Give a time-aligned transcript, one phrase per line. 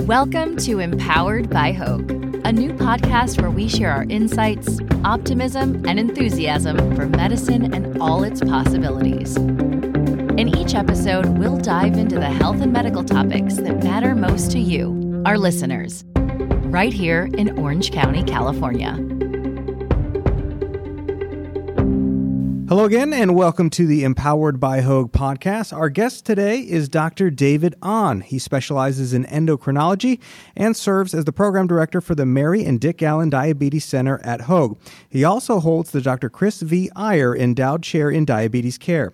[0.00, 2.10] Welcome to Empowered by Hoag,
[2.44, 8.24] a new podcast where we share our insights, optimism, and enthusiasm for medicine and all
[8.24, 9.36] its possibilities.
[9.36, 14.58] In each episode, we'll dive into the health and medical topics that matter most to
[14.58, 18.96] you, our listeners, right here in Orange County, California.
[22.68, 25.72] Hello again, and welcome to the Empowered by Hoag podcast.
[25.76, 27.28] Our guest today is Dr.
[27.28, 28.22] David Ahn.
[28.22, 30.20] He specializes in endocrinology
[30.56, 34.42] and serves as the program director for the Mary and Dick Allen Diabetes Center at
[34.42, 34.78] Hoag.
[35.10, 36.30] He also holds the Dr.
[36.30, 36.88] Chris V.
[36.96, 39.12] Iyer Endowed Chair in Diabetes Care.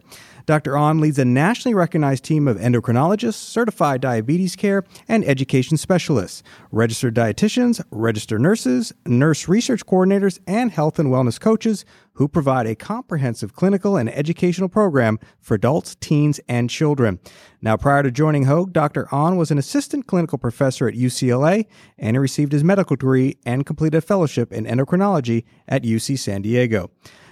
[0.48, 0.78] Dr.
[0.78, 7.14] Ahn leads a nationally recognized team of endocrinologists, certified diabetes care, and education specialists, registered
[7.14, 11.84] dietitians, registered nurses, nurse research coordinators, and health and wellness coaches
[12.14, 17.18] who provide a comprehensive clinical and educational program for adults, teens, and children.
[17.60, 19.06] Now, prior to joining Hoag, Dr.
[19.12, 21.66] Ahn was an assistant clinical professor at UCLA,
[21.98, 26.40] and he received his medical degree and completed a fellowship in endocrinology at UC San
[26.40, 26.90] Diego.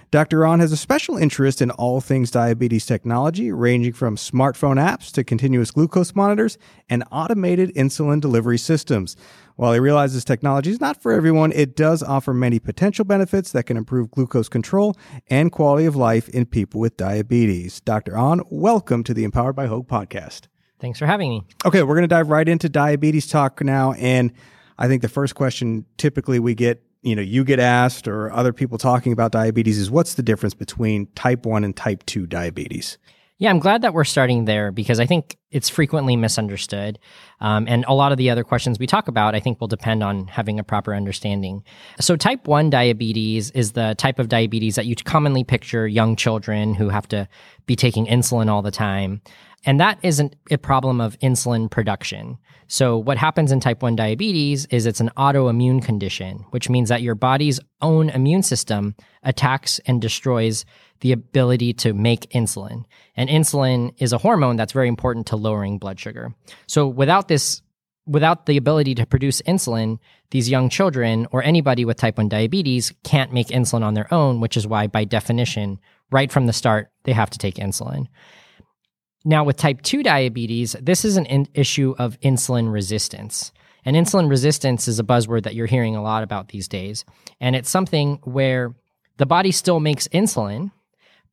[0.09, 0.45] Dr.
[0.45, 5.23] Ahn has a special interest in all things diabetes technology, ranging from smartphone apps to
[5.25, 6.57] continuous glucose monitors
[6.89, 9.17] and automated insulin delivery systems.
[9.57, 13.63] While he realizes technology is not for everyone, it does offer many potential benefits that
[13.63, 14.95] can improve glucose control
[15.29, 17.81] and quality of life in people with diabetes.
[17.81, 18.17] Dr.
[18.17, 20.43] Ahn, welcome to the Empowered by Hoag podcast.
[20.79, 21.43] Thanks for having me.
[21.65, 23.91] Okay, we're going to dive right into diabetes talk now.
[23.93, 24.31] And
[24.77, 28.53] I think the first question typically we get you know you get asked or other
[28.53, 32.97] people talking about diabetes is what's the difference between type 1 and type 2 diabetes?
[33.37, 36.99] Yeah i'm glad that we're starting there because i think it's frequently misunderstood.
[37.39, 40.03] Um, and a lot of the other questions we talk about i think will depend
[40.03, 41.63] on having a proper understanding.
[41.99, 46.73] So type 1 diabetes is the type of diabetes that you commonly picture young children
[46.73, 47.27] who have to
[47.65, 49.21] be taking insulin all the time
[49.67, 52.37] and that isn't a problem of insulin production.
[52.67, 57.01] So, what happens in type 1 diabetes is it's an autoimmune condition, which means that
[57.01, 60.65] your body's own immune system attacks and destroys
[61.01, 62.85] the ability to make insulin.
[63.15, 66.33] And insulin is a hormone that's very important to lowering blood sugar.
[66.65, 67.61] So, without this,
[68.05, 69.99] without the ability to produce insulin,
[70.31, 74.39] these young children or anybody with type 1 diabetes can't make insulin on their own,
[74.39, 75.77] which is why, by definition,
[76.09, 78.07] right from the start, they have to take insulin.
[79.27, 83.51] Now, with type 2 diabetes, this is an in- issue of insulin resistance.
[83.83, 87.03] And insulin resistance is a buzzword that you're hearing a lot about these days.
[87.41, 88.73] And it's something where
[89.17, 90.71] the body still makes insulin,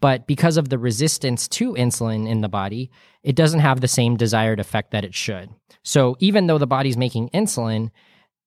[0.00, 2.91] but because of the resistance to insulin in the body,
[3.22, 5.50] it doesn't have the same desired effect that it should.
[5.84, 7.93] So even though the body's making insulin,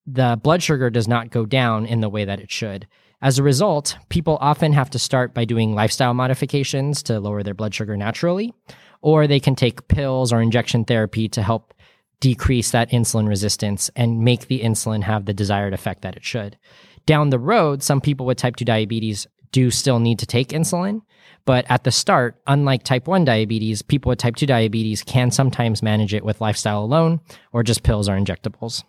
[0.06, 2.86] the blood sugar does not go down in the way that it should.
[3.22, 7.54] As a result, people often have to start by doing lifestyle modifications to lower their
[7.54, 8.54] blood sugar naturally,
[9.02, 11.74] or they can take pills or injection therapy to help
[12.20, 16.58] decrease that insulin resistance and make the insulin have the desired effect that it should.
[17.06, 21.02] Down the road, some people with type 2 diabetes do still need to take insulin,
[21.46, 25.82] but at the start, unlike type 1 diabetes, people with type 2 diabetes can sometimes
[25.82, 27.22] manage it with lifestyle alone
[27.54, 28.84] or just pills or injectables.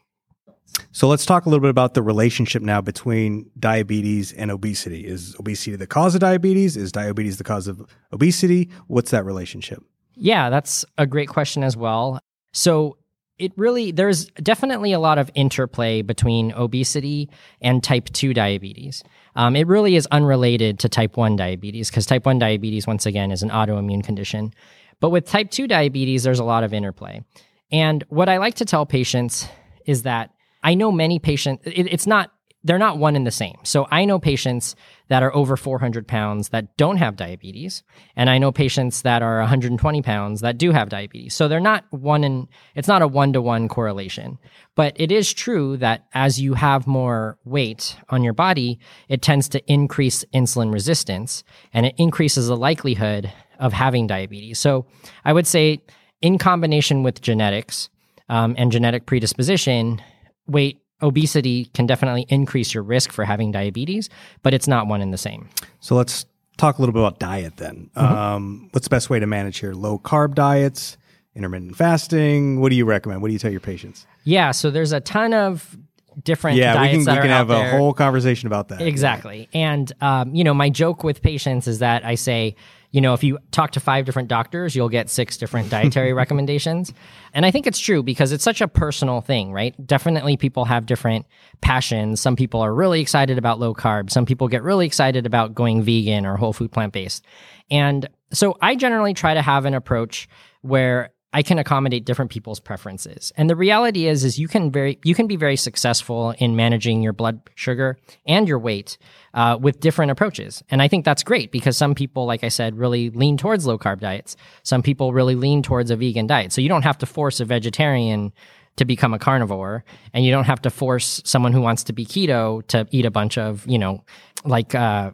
[0.93, 5.07] So let's talk a little bit about the relationship now between diabetes and obesity.
[5.07, 6.77] Is obesity the cause of diabetes?
[6.77, 7.83] Is diabetes the cause of
[8.13, 8.71] obesity?
[8.87, 9.83] What's that relationship?
[10.19, 12.19] Yeah, that's a great question as well.
[12.53, 12.97] So
[13.39, 17.31] it really there's definitely a lot of interplay between obesity
[17.61, 19.05] and type 2 diabetes.
[19.37, 23.31] Um, it really is unrelated to type 1 diabetes because type 1 diabetes once again
[23.31, 24.53] is an autoimmune condition.
[25.01, 27.23] But with type 2 diabetes there's a lot of interplay.
[27.71, 29.47] And what i like to tell patients
[29.87, 30.31] is that
[30.65, 32.33] i know many patients it, it's not
[32.65, 33.57] they're not one and the same.
[33.63, 34.75] So I know patients
[35.09, 37.85] that are over 400 pounds that don't have diabetes,
[38.17, 41.35] and I know patients that are 120 pounds that do have diabetes.
[41.35, 44.39] So they're not one and it's not a one to one correlation.
[44.75, 49.49] But it is true that as you have more weight on your body, it tends
[49.51, 54.59] to increase insulin resistance and it increases the likelihood of having diabetes.
[54.59, 54.87] So
[55.25, 55.81] I would say,
[56.21, 57.89] in combination with genetics
[58.29, 60.03] um, and genetic predisposition,
[60.49, 64.09] weight obesity can definitely increase your risk for having diabetes,
[64.43, 65.49] but it's not one and the same.
[65.81, 67.91] So let's talk a little bit about diet then.
[67.97, 68.15] Mm-hmm.
[68.15, 69.73] Um, what's the best way to manage here?
[69.75, 70.97] Low carb diets,
[71.35, 72.61] intermittent fasting.
[72.61, 73.23] What do you recommend?
[73.23, 74.07] What do you tell your patients?
[74.25, 75.77] Yeah, so there's a ton of
[76.25, 78.81] different yeah, we can, we can have a whole conversation about that.
[78.81, 79.49] Exactly.
[79.55, 82.57] And, um, you know, my joke with patients is that I say,
[82.91, 86.93] you know, if you talk to five different doctors, you'll get six different dietary recommendations.
[87.35, 89.75] And I think it's true because it's such a personal thing, right?
[89.87, 91.27] Definitely people have different
[91.61, 92.21] passions.
[92.21, 94.11] Some people are really excited about low carb.
[94.11, 97.25] Some people get really excited about going vegan or whole food plant based.
[97.71, 100.29] And so I generally try to have an approach
[100.63, 103.33] where I can accommodate different people's preferences.
[103.37, 107.03] And the reality is is you can very you can be very successful in managing
[107.03, 108.97] your blood sugar and your weight
[109.35, 110.63] uh, with different approaches.
[110.71, 113.79] And I think that's great because some people, like I said, really lean towards low
[113.79, 114.37] carb diets.
[114.63, 116.53] Some people really lean towards a vegan diet.
[116.53, 118.33] So you don't have to force a vegetarian
[118.79, 119.85] to become a carnivore
[120.15, 123.11] and you don't have to force someone who wants to be keto to eat a
[123.11, 124.03] bunch of you know
[124.45, 125.11] like uh,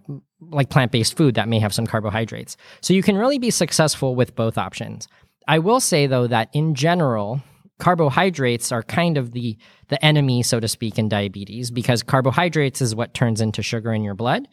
[0.51, 4.35] like plant-based food that may have some carbohydrates so you can really be successful with
[4.37, 5.09] both options
[5.49, 7.43] i will say though that in general
[7.79, 9.57] carbohydrates are kind of the
[9.89, 14.03] the enemy so to speak in diabetes because carbohydrates is what turns into sugar in
[14.03, 14.47] your blood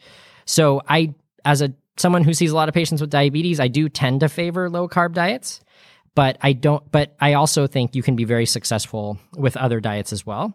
[0.45, 1.13] so i
[1.45, 4.29] as a someone who sees a lot of patients with diabetes i do tend to
[4.29, 5.61] favor low carb diets
[6.15, 10.11] but I don't but I also think you can be very successful with other diets
[10.11, 10.53] as well.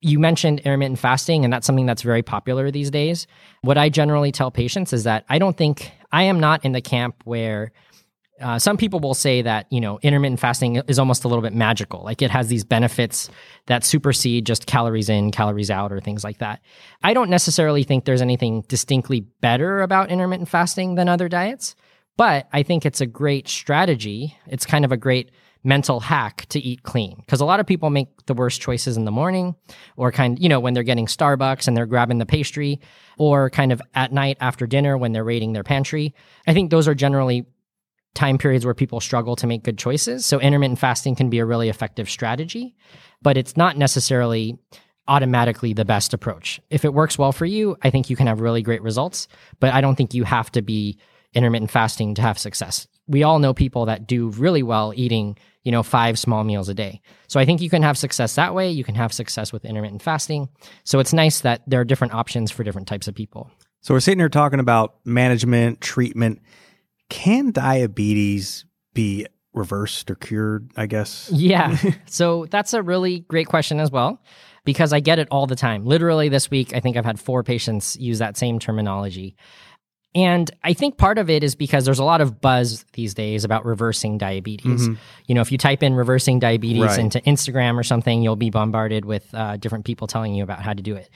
[0.00, 3.26] You mentioned intermittent fasting and that's something that's very popular these days.
[3.62, 6.80] What I generally tell patients is that I don't think I am not in the
[6.80, 7.72] camp where
[8.40, 11.54] uh, some people will say that you know intermittent fasting is almost a little bit
[11.54, 12.02] magical.
[12.02, 13.28] Like it has these benefits
[13.66, 16.60] that supersede just calories in calories out or things like that.
[17.02, 21.76] I don't necessarily think there's anything distinctly better about intermittent fasting than other diets
[22.16, 24.36] but I think it's a great strategy.
[24.46, 25.30] It's kind of a great
[25.66, 29.06] mental hack to eat clean because a lot of people make the worst choices in
[29.06, 29.54] the morning
[29.96, 32.78] or kind you know when they're getting starbucks and they're grabbing the pastry
[33.16, 36.14] or kind of at night after dinner when they're raiding their pantry.
[36.46, 37.46] I think those are generally
[38.14, 41.44] time periods where people struggle to make good choices so intermittent fasting can be a
[41.44, 42.74] really effective strategy
[43.22, 44.58] but it's not necessarily
[45.06, 48.40] automatically the best approach if it works well for you i think you can have
[48.40, 49.28] really great results
[49.60, 50.98] but i don't think you have to be
[51.34, 52.86] intermittent fasting to have success.
[53.06, 56.74] We all know people that do really well eating, you know, five small meals a
[56.74, 57.00] day.
[57.26, 58.70] So I think you can have success that way.
[58.70, 60.48] You can have success with intermittent fasting.
[60.84, 63.50] So it's nice that there are different options for different types of people.
[63.82, 66.40] So we're sitting here talking about management, treatment.
[67.14, 71.30] Can diabetes be reversed or cured, I guess?
[71.32, 71.78] Yeah.
[72.06, 74.20] so that's a really great question as well
[74.64, 75.84] because I get it all the time.
[75.84, 79.36] Literally this week, I think I've had four patients use that same terminology.
[80.12, 83.44] And I think part of it is because there's a lot of buzz these days
[83.44, 84.88] about reversing diabetes.
[84.88, 84.94] Mm-hmm.
[85.26, 86.98] You know, if you type in reversing diabetes right.
[86.98, 90.72] into Instagram or something, you'll be bombarded with uh, different people telling you about how
[90.72, 91.10] to do it.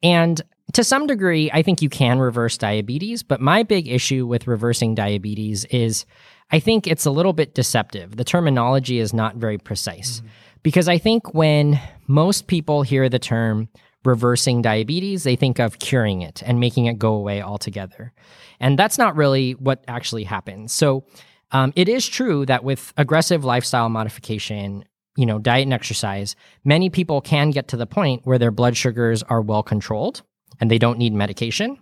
[0.00, 0.40] And
[0.72, 3.22] to some degree, I think you can reverse diabetes.
[3.22, 6.04] But my big issue with reversing diabetes is
[6.50, 8.16] I think it's a little bit deceptive.
[8.16, 10.18] The terminology is not very precise.
[10.18, 10.28] Mm-hmm.
[10.62, 13.68] Because I think when most people hear the term
[14.04, 18.12] reversing diabetes, they think of curing it and making it go away altogether.
[18.58, 20.72] And that's not really what actually happens.
[20.72, 21.04] So
[21.52, 24.84] um, it is true that with aggressive lifestyle modification,
[25.16, 28.76] you know, diet and exercise, many people can get to the point where their blood
[28.76, 30.22] sugars are well controlled
[30.58, 31.78] and they don't need medication.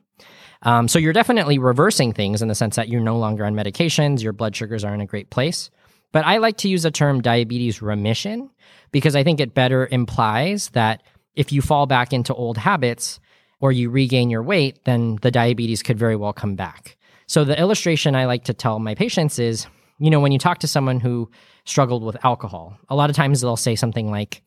[0.63, 4.23] Um, so you're definitely reversing things in the sense that you're no longer on medications,
[4.23, 5.71] your blood sugars are in a great place.
[6.13, 8.51] But I like to use the term diabetes remission
[8.93, 11.03] because I think it better implies that
[11.37, 13.21] if you fall back into old habits
[13.61, 16.97] or you regain your weight, then the diabetes could very well come back.
[17.27, 19.67] So the illustration I like to tell my patients is,
[19.99, 21.31] you know, when you talk to someone who
[21.65, 24.43] struggled with alcohol, a lot of times they'll say something like,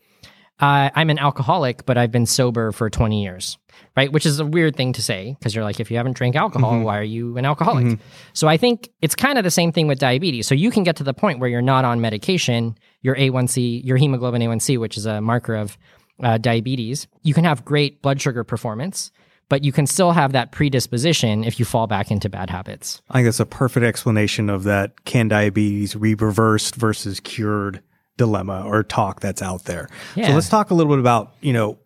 [0.62, 3.58] uh, I'm an alcoholic, but I've been sober for 20 years,
[3.98, 4.12] right?
[4.12, 6.74] Which is a weird thing to say because you're like, if you haven't drank alcohol,
[6.74, 6.84] mm-hmm.
[6.84, 7.86] why are you an alcoholic?
[7.86, 8.02] Mm-hmm.
[8.34, 10.48] So I think it's kind of the same thing with diabetes.
[10.48, 13.98] So you can get to the point where you're not on medication, your A1C, your
[13.98, 15.78] hemoglobin A1C, which is a marker of
[16.24, 19.12] uh, diabetes, you can have great blood sugar performance,
[19.50, 23.02] but you can still have that predisposition if you fall back into bad habits.
[23.10, 27.82] I think that's a perfect explanation of that can diabetes be reversed versus cured
[28.18, 29.90] dilemma or talk that's out there.
[30.16, 30.28] Yeah.
[30.28, 31.80] So let's talk a little bit about, you know,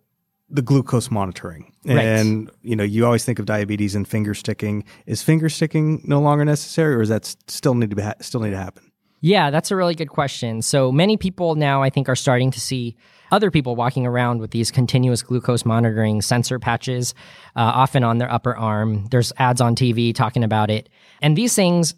[0.50, 1.72] the glucose monitoring.
[1.88, 2.56] And, right.
[2.62, 4.84] you know, you always think of diabetes and finger sticking.
[5.06, 8.42] Is finger sticking no longer necessary or is that still need to be ha- still
[8.42, 8.92] need to happen?
[9.22, 10.62] Yeah, that's a really good question.
[10.62, 12.96] So many people now I think are starting to see
[13.32, 17.16] other people walking around with these continuous glucose monitoring sensor patches,
[17.56, 19.08] uh, often on their upper arm.
[19.10, 20.90] There's ads on TV talking about it.
[21.22, 21.96] And these things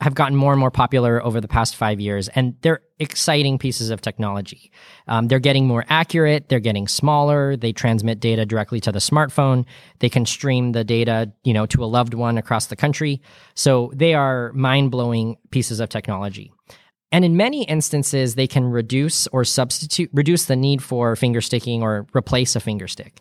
[0.00, 3.90] have gotten more and more popular over the past five years, and they're exciting pieces
[3.90, 4.70] of technology.
[5.08, 9.64] Um, they're getting more accurate, they're getting smaller, they transmit data directly to the smartphone,
[9.98, 13.20] they can stream the data, you know, to a loved one across the country.
[13.54, 16.52] So they are mind-blowing pieces of technology.
[17.10, 21.82] And in many instances, they can reduce or substitute, reduce the need for finger sticking
[21.82, 23.20] or replace a finger stick.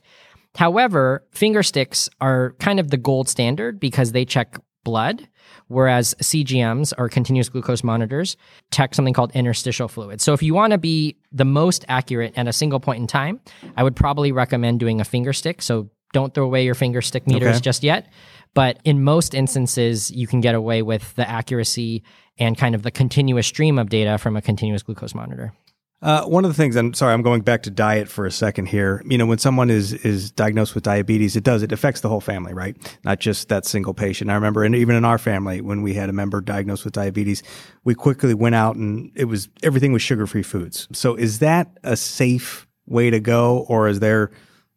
[0.56, 4.58] However, finger sticks are kind of the gold standard because they check
[4.88, 5.28] blood,
[5.68, 8.38] whereas CGMs or continuous glucose monitors
[8.72, 10.22] check something called interstitial fluid.
[10.22, 13.42] So if you want to be the most accurate at a single point in time,
[13.76, 15.62] I would probably recommend doing a finger stick.
[15.62, 17.60] So don't throw away your finger stick meters okay.
[17.60, 18.08] just yet.
[18.54, 22.02] But in most instances, you can get away with the accuracy
[22.40, 25.54] and kind of the continuous stream of data from a continuous glucose monitor.
[26.00, 28.68] Uh, one of the things, I'm sorry, I'm going back to diet for a second
[28.68, 29.02] here.
[29.06, 32.22] You know, when someone is is diagnosed with diabetes, it does it affects the whole
[32.22, 32.78] family, right?
[33.04, 34.30] Not just that single patient.
[34.30, 37.42] I remember, and even in our family, when we had a member diagnosed with diabetes,
[37.84, 40.88] we quickly went out and it was everything was sugar free foods.
[40.94, 44.30] So, is that a safe way to go, or is there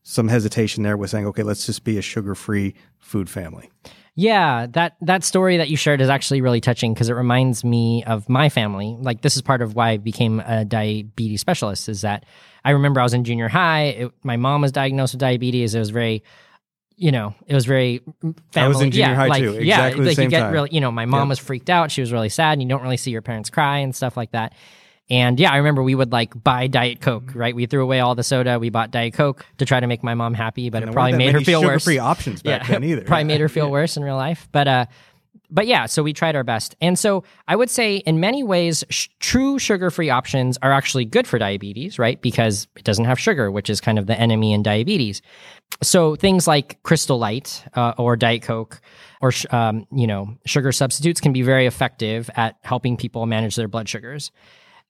[0.02, 3.70] some hesitation there with saying, okay, let's just be a sugar free food family?
[4.16, 8.04] Yeah, that that story that you shared is actually really touching because it reminds me
[8.04, 8.96] of my family.
[9.00, 11.88] Like this is part of why I became a diabetes specialist.
[11.88, 12.26] Is that
[12.64, 13.82] I remember I was in junior high.
[13.84, 15.74] It, my mom was diagnosed with diabetes.
[15.74, 16.22] It was very,
[16.96, 17.98] you know, it was very
[18.52, 18.66] family.
[18.66, 19.56] I was in junior yeah, high like, too.
[19.56, 20.52] Exactly yeah, the like same you get time.
[20.52, 21.28] really, you know, my mom Yep.
[21.28, 21.90] was freaked out.
[21.90, 24.32] She was really sad, and you don't really see your parents cry and stuff like
[24.32, 24.54] that.
[25.10, 27.54] And yeah, I remember we would like buy Diet Coke, right?
[27.54, 28.58] We threw away all the soda.
[28.60, 31.32] We bought Diet Coke to try to make my mom happy, but it probably made
[31.34, 31.82] her feel worse.
[31.82, 33.02] Sugar-free options back then either.
[33.06, 33.26] probably Yeah.
[33.26, 34.48] made her feel worse in real life.
[34.52, 34.86] But uh,
[35.52, 38.84] but yeah, so we tried our best, and so I would say in many ways,
[38.88, 42.20] sh- true sugar-free options are actually good for diabetes, right?
[42.22, 45.22] Because it doesn't have sugar, which is kind of the enemy in diabetes.
[45.82, 48.80] So things like Crystal Light uh, or Diet Coke
[49.20, 53.56] or sh- um, you know sugar substitutes can be very effective at helping people manage
[53.56, 54.30] their blood sugars.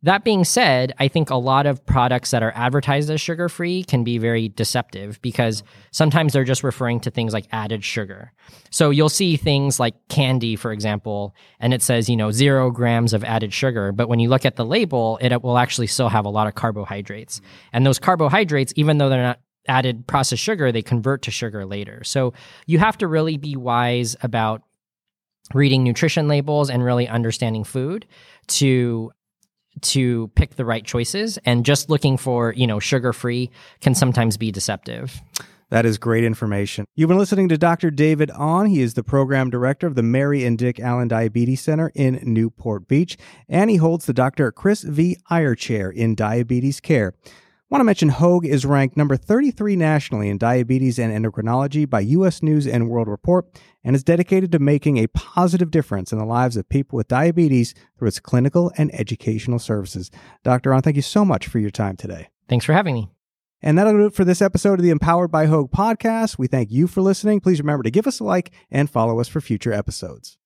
[0.02, 3.84] That being said, I think a lot of products that are advertised as sugar free
[3.84, 8.32] can be very deceptive because sometimes they're just referring to things like added sugar.
[8.70, 13.12] So you'll see things like candy, for example, and it says, you know, zero grams
[13.12, 13.92] of added sugar.
[13.92, 16.54] But when you look at the label, it will actually still have a lot of
[16.54, 17.42] carbohydrates.
[17.74, 22.02] And those carbohydrates, even though they're not added processed sugar, they convert to sugar later.
[22.04, 22.32] So
[22.66, 24.62] you have to really be wise about
[25.52, 28.06] reading nutrition labels and really understanding food
[28.46, 29.12] to
[29.82, 33.50] to pick the right choices and just looking for you know sugar free
[33.80, 35.20] can sometimes be deceptive
[35.70, 36.84] That is great information.
[36.96, 37.92] You've been listening to Dr.
[37.92, 38.66] David Ahn.
[38.66, 42.88] He is the program director of the Mary and Dick Allen Diabetes Center in Newport
[42.88, 43.16] Beach,
[43.48, 44.50] and he holds the Dr.
[44.50, 45.16] Chris V.
[45.30, 47.14] Iyer Chair in Diabetes Care.
[47.70, 52.42] Want to mention Hoag is ranked number 33 nationally in diabetes and endocrinology by U.S.
[52.42, 53.46] News and World Report
[53.84, 57.72] and is dedicated to making a positive difference in the lives of people with diabetes
[57.96, 60.10] through its clinical and educational services.
[60.42, 60.74] Dr.
[60.74, 62.28] Ahn, thank you so much for your time today.
[62.48, 63.08] thanks for having me
[63.62, 66.38] And that'll do it for this episode of the Empowered by Hoag podcast.
[66.38, 67.38] We thank you for listening.
[67.38, 70.38] Please remember to give us a like and follow us for future episodes.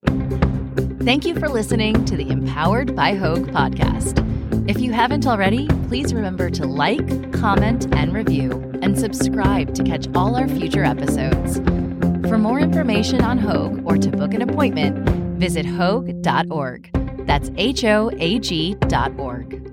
[1.04, 4.24] Thank you for listening to the Empowered by Hoag podcast.
[4.66, 10.06] If you haven't already, please remember to like, comment, and review, and subscribe to catch
[10.14, 11.58] all our future episodes.
[12.26, 15.06] For more information on Hoag or to book an appointment,
[15.38, 16.90] visit hoag.org.
[17.26, 19.63] That's H O A G dot org.